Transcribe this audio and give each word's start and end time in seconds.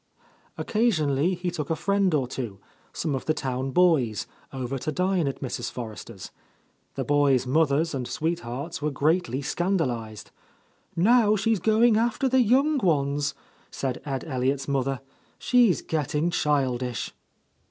Occasionally 0.57 1.35
he 1.35 1.51
took 1.51 1.69
a 1.69 1.75
friend 1.75 2.11
or 2.15 2.27
two, 2.27 2.57
some 2.91 3.13
of 3.13 3.25
the 3.25 3.35
town 3.35 3.69
boys, 3.69 4.25
over 4.51 4.79
to 4.79 4.91
dine 4.91 5.27
at 5.27 5.41
Mrs. 5.41 5.71
Forrester's. 5.71 6.31
The 6.95 7.03
boys' 7.03 7.45
mothers 7.45 7.93
and 7.93 8.07
sweethearts 8.07 8.81
were 8.81 8.89
greatly 8.89 9.43
scandalized. 9.43 10.31
"Now 10.95 11.35
she's 11.35 11.59
after 11.67 12.27
the 12.27 12.41
young 12.41 12.79
ones," 12.79 13.35
said 13.69 14.01
Ed 14.03 14.23
Elliott's 14.25 14.67
mother. 14.67 15.01
"She's 15.37 15.83
getting 15.83 16.31
childish." 16.31 17.13